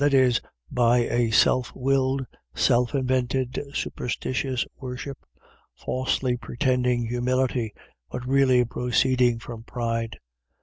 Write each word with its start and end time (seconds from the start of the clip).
.That 0.01 0.15
is, 0.15 0.41
by 0.71 1.01
a 1.05 1.29
self 1.29 1.71
willed, 1.75 2.25
self 2.55 2.95
invented, 2.95 3.61
superstitious 3.75 4.65
worship, 4.79 5.19
falsely 5.75 6.37
pretending 6.37 7.05
humility, 7.05 7.71
but 8.09 8.25
really 8.27 8.65
proceeding 8.65 9.37
from 9.37 9.61
pride. 9.61 10.17